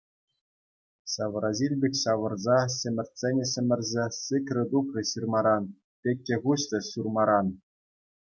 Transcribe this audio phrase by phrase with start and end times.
[1.15, 5.63] Ҫавраҫил пек ҫавӑрса, ҫӗмӗртсене ҫӗмӗрсе, сикрӗ тухрӗ ҫырмаран,
[6.01, 7.47] пӗкке хуҫрӗ ҫурмаран.